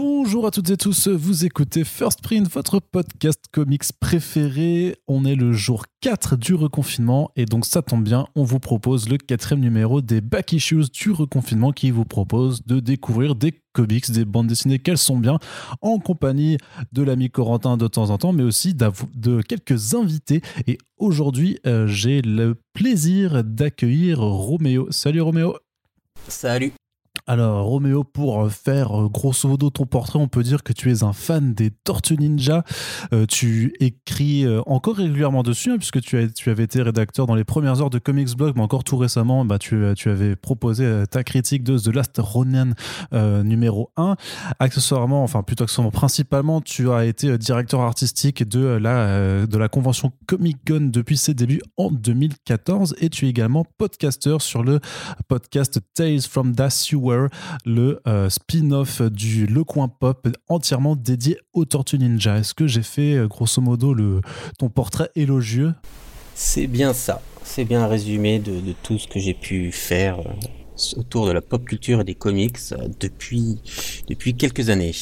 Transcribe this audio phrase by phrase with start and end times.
[0.00, 4.96] Bonjour à toutes et tous, vous écoutez First Print, votre podcast comics préféré.
[5.08, 9.08] On est le jour 4 du reconfinement et donc ça tombe bien, on vous propose
[9.08, 14.08] le quatrième numéro des Back Issues du reconfinement qui vous propose de découvrir des comics,
[14.12, 15.40] des bandes dessinées qu'elles sont bien,
[15.80, 16.58] en compagnie
[16.92, 20.42] de l'ami Corentin de temps en temps, mais aussi de quelques invités.
[20.68, 24.86] Et aujourd'hui, euh, j'ai le plaisir d'accueillir Roméo.
[24.92, 25.56] Salut Roméo
[26.28, 26.72] Salut
[27.26, 31.02] alors, Roméo, pour faire euh, grosso modo ton portrait, on peut dire que tu es
[31.02, 32.64] un fan des Tortues Ninja.
[33.12, 37.26] Euh, tu écris euh, encore régulièrement dessus, hein, puisque tu, as, tu avais été rédacteur
[37.26, 40.36] dans les premières heures de Comics Blog, mais encore tout récemment, bah, tu, tu avais
[40.36, 42.72] proposé ta critique de The Last Ronin
[43.12, 44.16] numéro 1.
[44.58, 50.12] Accessoirement, enfin plutôt accessoirement, principalement, tu as été directeur artistique de la, de la convention
[50.26, 54.80] Comic Con depuis ses débuts en 2014, et tu es également podcaster sur le
[55.28, 56.68] podcast Tales from the
[57.64, 62.38] Le euh, spin-off du Le Coin Pop entièrement dédié aux Tortues Ninja.
[62.38, 64.20] Est-ce que j'ai fait euh, grosso modo le,
[64.58, 65.74] ton portrait élogieux?
[66.34, 67.22] C'est bien ça.
[67.44, 71.32] C'est bien un résumé de, de tout ce que j'ai pu faire euh, autour de
[71.32, 72.58] la pop culture et des comics
[73.00, 73.60] depuis,
[74.08, 74.94] depuis quelques années.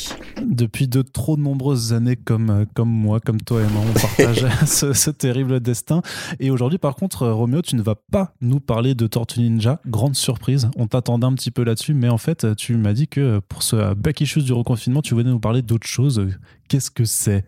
[0.45, 4.47] Depuis de trop nombreuses années, comme, euh, comme moi, comme toi et moi, on partage
[4.67, 6.03] ce, terrible destin.
[6.41, 9.81] Et aujourd'hui, par contre, euh, Roméo, tu ne vas pas nous parler de Tortue Ninja.
[9.87, 10.69] Grande surprise.
[10.77, 13.95] On t'attendait un petit peu là-dessus, mais en fait, tu m'as dit que pour ce
[13.95, 16.27] back issues du reconfinement, tu venais nous parler d'autre chose.
[16.69, 17.47] Qu'est-ce que c'est?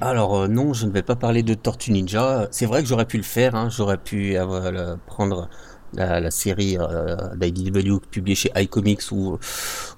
[0.00, 2.48] Alors non, je ne vais pas parler de Tortue Ninja.
[2.50, 3.68] C'est vrai que j'aurais pu le faire, hein.
[3.70, 4.36] j'aurais pu
[5.06, 5.48] prendre
[5.94, 9.38] la, série euh, d'IDW publiée chez iComics ou,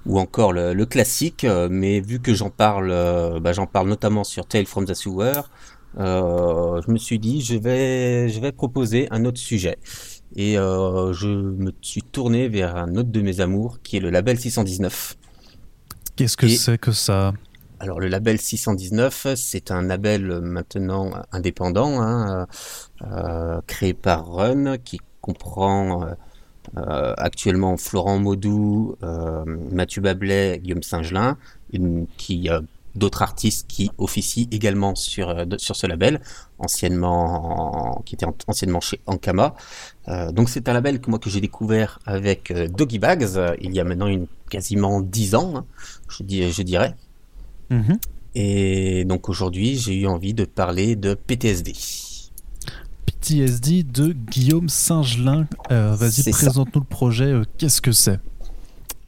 [0.06, 4.24] ou encore le, classique, euh, mais vu que j'en parle, euh, bah, j'en parle notamment
[4.24, 5.42] sur Tale from the Sewer,
[5.98, 9.78] euh, je me suis dit je vais, je vais proposer un autre sujet.
[10.34, 14.38] Et je me suis tourné vers un autre de mes amours qui est le label
[14.38, 15.18] 619.
[16.16, 17.34] Qu'est-ce que c'est que ça?
[17.82, 22.46] Alors le label 619, c'est un label maintenant indépendant, hein,
[23.02, 26.14] euh, créé par Run, qui comprend euh,
[26.76, 31.36] euh, actuellement Florent Maudou, euh, Mathieu Bablet, Guillaume Singelin,
[32.16, 32.48] qui
[32.94, 36.20] d'autres artistes qui officient également sur ce label,
[36.60, 39.56] anciennement qui était anciennement chez Ankama.
[40.30, 43.84] donc c'est un label que moi que j'ai découvert avec Doggy Bags il y a
[43.84, 45.66] maintenant une quasiment dix ans, hein,
[46.08, 46.94] je dirais.
[47.72, 47.98] Mm-hmm.
[48.34, 51.72] Et donc aujourd'hui j'ai eu envie de parler de PTSD.
[53.06, 55.46] PTSD de Guillaume Singelin.
[55.70, 57.26] Euh, vas-y, présente-nous le projet.
[57.26, 58.18] Euh, qu'est-ce que c'est?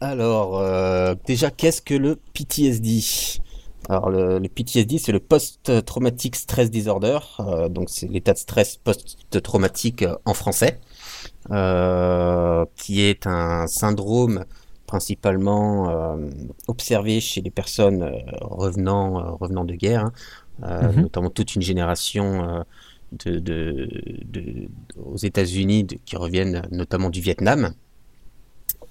[0.00, 3.02] Alors, euh, déjà, qu'est-ce que le PTSD
[3.90, 7.18] alors le, PTSD, c'est le post-traumatic stress disorder,
[7.68, 10.80] donc c'est l'état de stress post-traumatique en français,
[12.76, 14.46] qui est un syndrome
[14.94, 16.16] principalement
[16.68, 18.08] observé chez les personnes
[18.40, 20.10] revenant revenant de guerre,
[20.62, 20.92] hein.
[20.92, 21.02] mhm.
[21.02, 22.64] notamment toute une génération
[23.12, 24.68] de,
[25.04, 27.74] aux États-Unis qui reviennent notamment du Vietnam.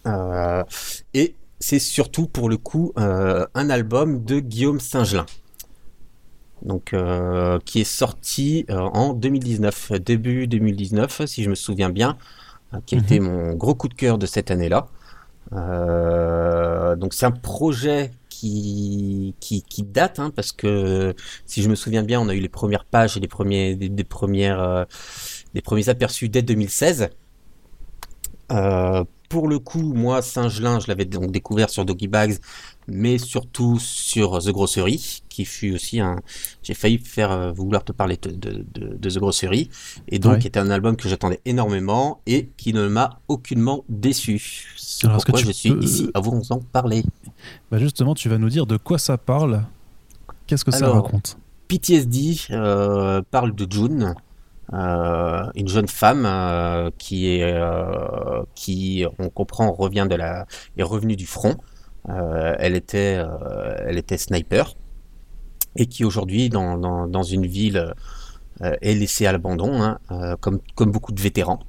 [0.06, 0.64] Euh,
[1.14, 5.26] et c'est surtout pour le coup euh, un album de Guillaume Singelin.
[6.62, 12.18] Donc, euh, qui est sorti en 2019, début 2019, si je me souviens bien,
[12.86, 13.28] qui a été mhm.
[13.28, 14.88] mon gros coup de cœur de cette année-là.
[15.54, 21.16] Donc, c'est un projet qui, qui, date, hein, parce que
[21.46, 24.04] si je me souviens bien, on a eu les premières pages et les premiers, des,
[24.04, 24.86] premières, euh,
[25.64, 27.10] premiers aperçus dès 2016.
[28.52, 32.38] Euh, pour le coup, moi, Saint-Gelin, je l'avais donc découvert sur Doggy Bags,
[32.88, 36.22] mais surtout sur The Grocery, qui fut aussi un.
[36.62, 39.70] J'ai failli faire euh, vouloir te parler de, de, The Grocery,
[40.08, 44.74] et donc qui était un album que j'attendais énormément et qui ne m'a aucunement déçu.
[44.78, 47.04] C'est pourquoi je suis ici à vous en parler.
[47.72, 49.64] Bah justement, tu vas nous dire de quoi ça parle.
[50.48, 51.38] Qu'est-ce que ça raconte?
[51.68, 54.14] PTSD euh, parle de June,
[54.74, 57.56] euh, une jeune femme euh, qui est,
[58.56, 60.46] qui, on comprend, revient de la,
[60.78, 61.56] est revenue du front.
[62.08, 63.24] Elle était,
[63.86, 64.76] elle était sniper
[65.76, 66.78] et qui aujourd'hui, dans,
[67.08, 67.94] dans, une ville,
[68.62, 70.00] est laissée à l'abandon, hein,
[70.40, 71.60] comme, comme beaucoup de vétérans.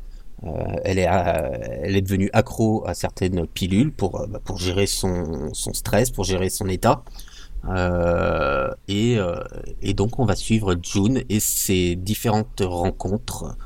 [0.47, 4.59] Euh, elle, est, euh, elle est devenue accro à certaines pilules pour, euh, bah, pour
[4.59, 7.03] gérer son, son stress, pour gérer son état.
[7.67, 9.17] Euh, et,
[9.81, 13.57] et, donc on va suivre June et ses différentes rencontres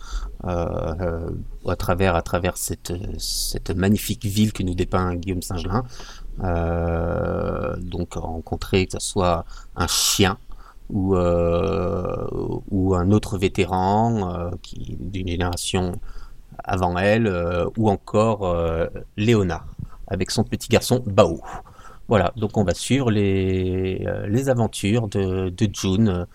[0.45, 1.31] euh,
[1.67, 5.83] à travers à travers cette cette magnifique ville que nous dépeint Guillaume Singelin.
[6.45, 9.45] Euh, donc rencontrer que ce soit
[9.75, 10.39] un chien
[10.89, 15.93] ou ou un autre vétéran qui d'une génération
[16.65, 18.87] avant elle, euh, ou encore euh,
[19.17, 19.65] Léona,
[20.07, 21.41] avec son petit garçon Bao.
[22.09, 26.27] Voilà, donc on va suivre les, les aventures de, de June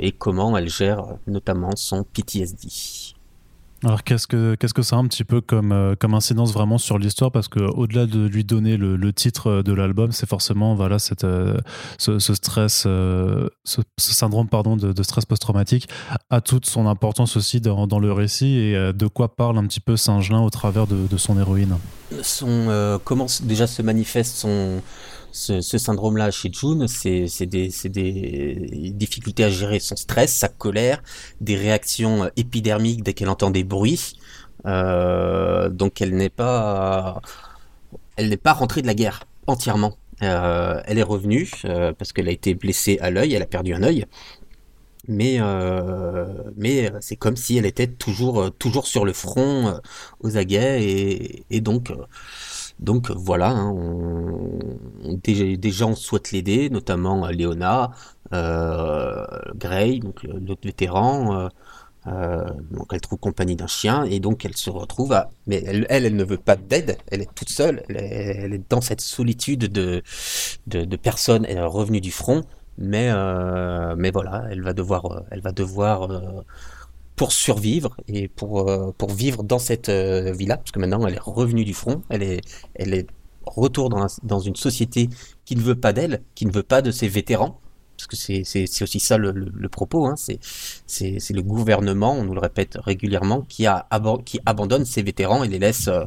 [0.00, 3.14] et comment elle gère notamment son PTSD.
[3.84, 6.98] Alors qu'est-ce que qu'est-ce que c'est un petit peu comme euh, comme incidence vraiment sur
[6.98, 7.30] l'histoire?
[7.30, 11.56] Parce que au-delà de lui donner le, titre de l'album, c'est forcément voilà cette euh,
[11.98, 15.88] ce, stress euh, ce, syndrome pardon de, stress post-traumatique
[16.28, 19.96] a toute son importance aussi dans, le récit et de quoi parle un petit peu
[19.96, 21.76] Saint-Gelin au travers de, de son héroïne?
[22.22, 24.82] Son comment déjà se manifeste son
[25.32, 31.02] ce, syndrome-là chez June, c'est des, des, difficultés à gérer son stress, sa colère,
[31.40, 34.14] des réactions épidermiques dès qu'elle entend des bruits.
[34.66, 37.20] Euh, donc elle n'est pas,
[38.16, 39.96] elle n'est pas rentrée de la guerre entièrement.
[40.22, 43.74] Euh, elle est revenue euh, parce qu'elle a été blessée à l'œil, elle a perdu
[43.74, 44.06] un œil.
[45.10, 45.38] Mais,
[46.56, 49.80] mais c'est comme si elle était toujours, toujours sur le front
[50.20, 51.90] aux aguets et, donc
[52.78, 53.74] donc voilà, hein,
[55.24, 57.92] des, gens souhaitent l'aider, notamment Léona,
[58.30, 60.26] Gray, donc
[60.62, 61.48] vétéran.
[62.08, 65.30] Euh, euh, donc elle trouve compagnie d'un chien et donc elle se retrouve à...
[65.46, 69.00] Mais elle, elle, ne veut pas d'aide, elle est toute seule, elle est, dans cette
[69.00, 70.02] solitude de,
[70.66, 72.42] de, de personnes revenues du front,
[72.76, 73.10] mais,
[73.96, 76.08] mais voilà, elle va devoir, elle va devoir
[77.18, 81.14] pour survivre et pour, euh, pour vivre dans cette euh, villa, parce que maintenant elle
[81.14, 82.40] est revenue du front, elle est,
[82.76, 83.08] elle est
[83.44, 85.10] retour dans, dans une société
[85.44, 87.60] qui ne veut pas d'elle, qui ne veut pas de ses vétérans,
[87.98, 90.38] parce que c'est aussi ça le, propos, hein, c'est
[91.30, 96.04] le gouvernement, on nous le répète régulièrement, qui, abandonne ses vétérans et les laisse, euh,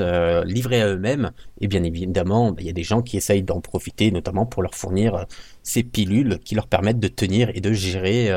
[0.00, 1.30] euh, livrer à eux-mêmes.
[1.62, 4.62] Et bien évidemment, bah, il y a des gens qui essayent d'en profiter, notamment pour
[4.62, 5.24] leur fournir euh,
[5.62, 8.30] ces pilules qui leur permettent de tenir et de gérer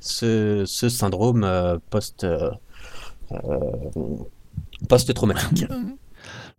[0.00, 2.26] ce, syndrome post,
[4.88, 5.66] post-traumatique.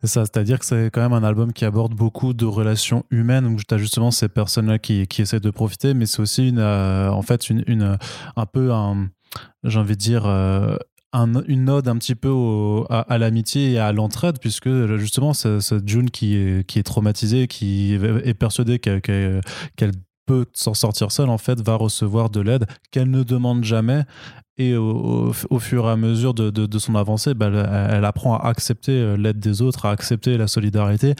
[0.03, 3.73] C'est-à-dire que c'est quand même un album qui aborde beaucoup de relations humaines, où tu
[3.73, 7.21] as justement ces personnes-là qui, qui essaient de profiter, mais c'est aussi une, euh, en
[7.21, 7.97] fait une, une,
[8.35, 9.09] un peu un,
[9.63, 10.75] j'ai envie de dire, euh,
[11.13, 12.33] un, une ode un petit peu
[12.89, 17.93] à, l'amitié et à l'entraide, puisque justement, c'est June qui est, qui est traumatisée, qui
[17.93, 19.91] est persuadée qu'elle
[20.25, 24.03] peut s'en sortir seule, en fait, va recevoir de l'aide qu'elle ne demande jamais.
[24.59, 27.49] Et au, fur et à mesure de, son avancée, bah,
[27.89, 31.15] elle, apprend à accepter euh, l'aide des autres, à accepter la solidarité.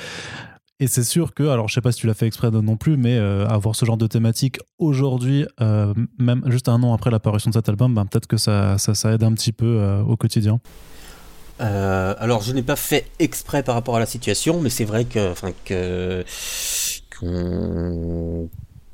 [0.79, 2.97] Et c'est sûr que, alors je sais pas si tu l'as fait exprès non plus,
[2.97, 7.49] mais euh, avoir ce genre de thématique aujourd'hui, euh, même juste un an après l'apparition
[7.49, 10.59] de cet album, bah, peut-être que ça, ça, aide un petit peu au quotidien.
[11.59, 15.33] alors je n'ai pas fait exprès par rapport à la situation, mais c'est vrai que,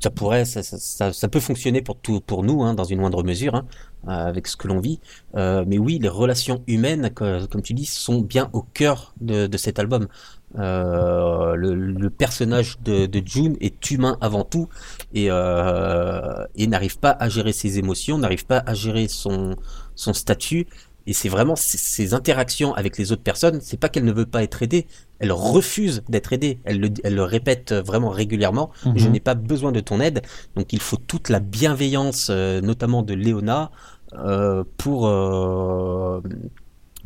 [0.01, 3.23] ça pourrait, ça, ça, ça, peut fonctionner pour tout, pour nous, hein, dans une moindre
[3.23, 3.65] mesure, hein,
[4.07, 4.99] avec ce que l'on vit.
[5.35, 9.79] Euh, mais oui, les relations humaines, comme tu dis, sont bien au cœur de, cet
[9.79, 10.07] album.
[10.57, 14.67] Euh, le, personnage de, June est humain avant tout
[15.13, 19.55] et, euh, n'arrive pas à gérer ses émotions, n'arrive pas à gérer son
[19.95, 20.67] statut
[21.09, 24.43] et c'est vraiment ces interactions avec les autres personnes, c'est pas qu'elle ne veut pas
[24.43, 24.85] être aidée,
[25.17, 26.59] elle refuse d'être aidée.
[26.65, 28.69] Elle le, elle le répète vraiment régulièrement.
[28.83, 29.13] Je mhm.
[29.13, 30.21] n'ai pas besoin de ton aide.
[30.55, 33.71] Donc il faut toute la bienveillance, euh, notamment de Léona,
[34.13, 36.21] euh, pour euh,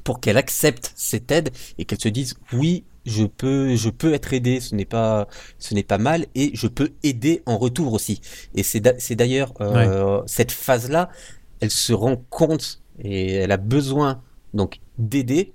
[0.04, 4.34] pour qu'elle accepte cette aide et qu'elle se dise oui, je peux je peux être
[4.34, 4.60] aidée.
[4.60, 5.30] Ce n'est pas
[5.60, 8.20] ce n'est pas mal et je peux aider en retour aussi.
[8.54, 9.54] Et c'est d'ailleurs
[10.26, 11.08] cette phase là,
[11.62, 14.22] elle se rend compte et elle a besoin
[14.54, 15.54] donc d'aider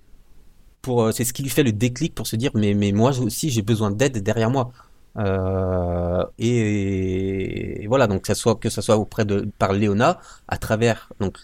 [0.83, 3.18] pour euh, c'est ce qui lui fait le déclic pour se dire mais mais moi
[3.21, 4.71] aussi j'ai besoin d'aide derrière moi.
[5.16, 11.38] Euh, et, voilà donc que ça soit auprès de par Léona à travers donc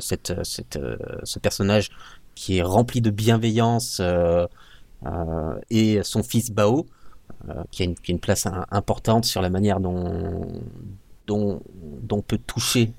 [0.00, 1.90] cette euh, ce personnage
[2.34, 4.00] qui est rempli de bienveillance
[5.70, 6.86] et son fils Bao
[7.70, 10.62] qui a, une, qui, a une, place importante sur la manière dont
[11.26, 11.60] dont,
[12.02, 12.94] dont peut toucher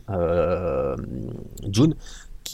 [1.70, 1.96] June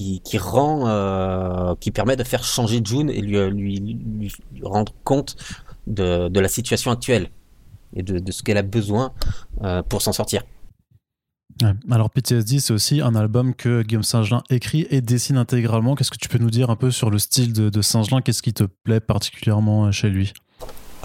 [0.02, 4.32] euh, qui permet de faire changer June et lui, lui,
[4.64, 5.36] rendre compte
[5.88, 7.30] de, la situation actuelle
[7.96, 9.14] et de, de ce qu'elle a besoin
[9.64, 10.44] euh, pour s'en sortir.
[11.90, 15.96] Alors PTSD, c'est aussi un album que Guillaume Saint-Gelin écrit et dessine intégralement.
[15.96, 18.22] Qu'est-ce que tu peux nous dire un peu sur le style de, de Saint-Gelin?
[18.22, 20.34] Qu'est-ce qui te plaît particulièrement chez lui?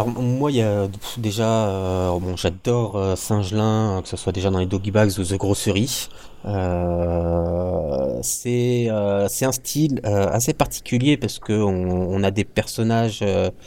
[0.00, 0.88] Alors moi, il y a
[1.18, 5.24] déjà, euh, bon, j'adore euh, Saint-Gelin, que ce soit déjà dans les Doggy Bags ou
[5.24, 6.08] The Grossery.
[6.46, 8.88] Euh, c'est
[9.28, 13.62] c'est un style assez particulier parce que on, a des personnages, bon,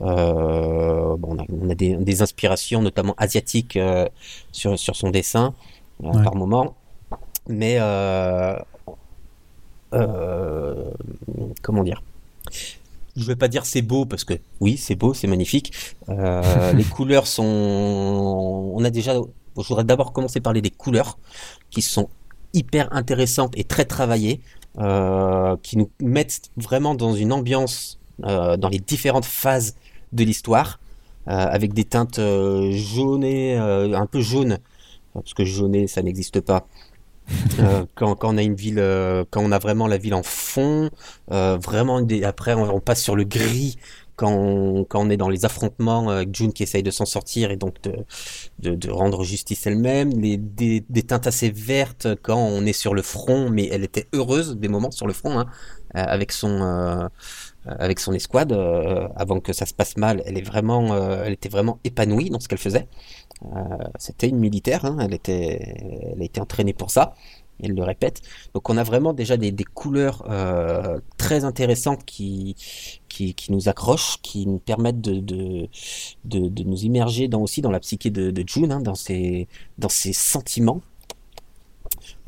[0.00, 3.78] on a, des, inspirations notamment asiatiques
[4.52, 5.54] sur sur son dessin
[6.02, 6.76] par moment,
[7.46, 7.78] mais
[11.62, 12.02] comment dire?
[13.16, 15.72] Je vais pas dire c'est beau parce que oui, c'est beau, c'est magnifique.
[16.08, 18.72] Euh, les couleurs sont.
[18.74, 19.14] On a déjà.
[19.14, 21.18] Je voudrais d'abord commencer par parler des couleurs
[21.70, 22.08] qui sont
[22.52, 24.40] hyper intéressantes et très travaillées,
[24.78, 29.76] euh, qui nous mettent vraiment dans une ambiance euh, dans les différentes phases
[30.12, 30.80] de l'histoire,
[31.26, 32.20] avec des teintes
[32.70, 34.58] jaunées, un peu jaunes,
[35.14, 36.66] parce que jauné ça n'existe pas.
[37.60, 40.24] Euh, quand, quand, on a une ville, euh, quand on a vraiment la ville en
[40.24, 40.90] fond,
[41.30, 43.76] euh, vraiment après on, passe sur le gris
[44.16, 47.52] quand on, quand on est dans les affrontements avec June qui essaye de s'en sortir
[47.52, 47.94] et donc de,
[48.58, 53.02] de, de rendre justice elle-même, des, des, teintes assez vertes quand on est sur le
[53.02, 55.46] front, mais elle était heureuse des moments sur le front hein,
[55.94, 57.08] avec son
[57.66, 58.52] avec son escouade
[59.16, 60.22] avant que ça se passe mal.
[60.26, 62.88] Elle est vraiment, elle était vraiment épanouie dans ce qu'elle faisait.
[63.44, 63.58] Euh,
[63.98, 67.14] c'était une militaire, hein, elle, était, elle a été entraînée pour ça,
[67.62, 68.22] elle le répète.
[68.54, 72.56] Donc on a vraiment déjà des, couleurs euh, très intéressantes qui,
[73.08, 75.20] qui, nous accrochent, qui nous permettent de,
[76.24, 80.12] de, nous immerger dans, aussi dans la psyché de, June, hein, dans, ses, dans ses
[80.12, 80.80] sentiments.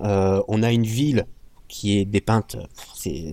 [0.01, 1.27] Euh, on a une ville
[1.69, 2.57] qui est dépeinte,
[2.95, 3.33] c'est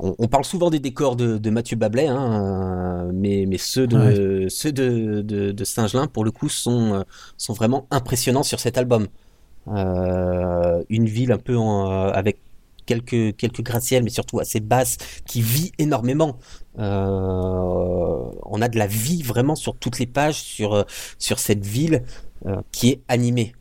[0.00, 5.22] on, parle souvent des décors de, Mathieu Bablet, hein, mais, mais ceux de, ceux de,
[5.22, 7.02] de, Saint-Gelin, pour le coup, sont, euh,
[7.36, 9.06] sont vraiment impressionnants sur cet album.
[9.68, 12.38] Euh, une ville un peu euh, avec
[12.86, 14.96] quelques, quelques gratte-ciels, mais surtout assez basse,
[15.26, 16.38] qui vit énormément.
[16.76, 20.84] on a de la vie vraiment sur toutes les pages, sur,
[21.18, 22.02] sur cette ville
[22.72, 23.54] qui est animée.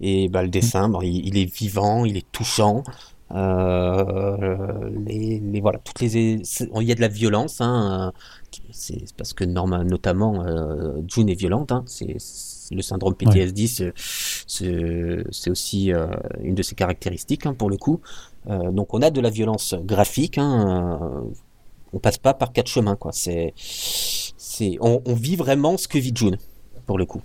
[0.00, 2.82] Et bah, le dessin, il, est vivant, il est touchant.
[3.32, 8.12] Euh, les, voilà, toutes les, il y a de la violence, hein,
[8.72, 12.16] c'est parce que notamment euh, June est violente, hein, c'est
[12.72, 13.66] le syndrome PTSD,
[14.46, 16.06] c'est aussi euh,
[16.42, 18.00] une de ses caractéristiques hein, pour le coup.
[18.46, 21.22] donc on a de la violence graphique, hein,
[21.92, 23.12] on passe pas par quatre chemins, quoi.
[23.12, 26.36] C'est, c'est, on, vit vraiment ce que vit June
[26.86, 27.22] pour le coup.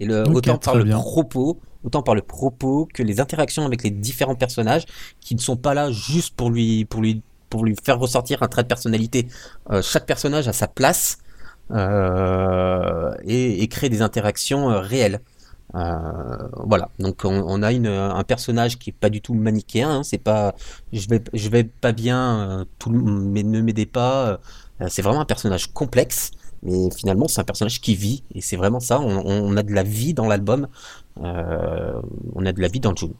[0.00, 3.90] Et le, autant par le propos, autant par le propos que les interactions avec les
[3.90, 4.84] différents personnages
[5.20, 8.48] qui ne sont pas là juste pour lui, pour lui, pour lui faire ressortir un
[8.48, 9.28] trait de personnalité.
[9.70, 11.18] Euh, chaque personnage a sa place
[11.70, 15.20] euh, et, et, crée des interactions euh, réelles.
[15.74, 19.90] Voilà, donc on, a une, un personnage qui est pas du tout manichéen.
[19.90, 20.54] Hein, c'est pas,
[20.94, 24.40] je vais, je vais pas bien, tout, mais ne m'aidez pas.
[24.88, 28.80] c'est vraiment un personnage complexe mais finalement c'est un personnage qui vit et c'est vraiment
[28.80, 30.68] ça on, a de la vie dans l'album
[31.22, 32.00] euh,
[32.34, 33.14] on a de la vie dans June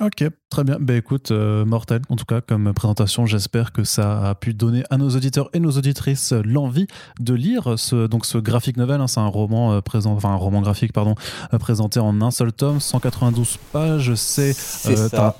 [0.00, 0.76] Ok, très bien.
[0.78, 4.84] Ben écoute, euh, mortel, en tout cas, comme présentation, j'espère que ça a pu donner
[4.90, 6.86] à nos auditeurs et nos auditrices l'envie
[7.18, 9.00] de lire ce, donc ce graphic novel.
[9.00, 9.08] Hein.
[9.08, 11.16] c'est un roman euh, présent, enfin un roman graphique, pardon,
[11.58, 14.14] présenté en un seul tome, 192 pages.
[14.14, 15.34] C'est ça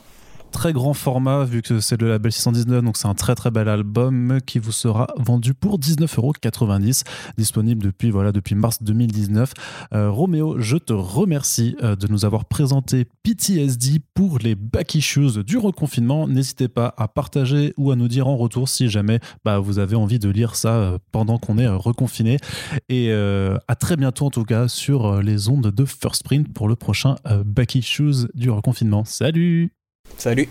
[0.51, 3.69] très grand format vu que c'est le label 619 donc c'est un très très bel
[3.69, 7.05] album qui vous sera vendu pour 19,90€
[7.37, 9.53] disponible depuis voilà depuis mars 2019
[9.93, 15.45] euh, Roméo je te remercie euh, de nous avoir présenté PTSD pour les back issues
[15.45, 16.27] du reconfinement.
[16.27, 19.97] N'hésitez pas à partager ou à nous dire en retour si jamais bah, vous avez
[19.97, 22.39] envie de lire ça euh, pendant qu'on est reconfiné.
[22.89, 26.77] Et à très bientôt en tout cas sur les ondes de First Print pour le
[26.77, 29.05] prochain back issues du reconfinement.
[29.05, 29.78] Salut
[30.17, 30.47] Salut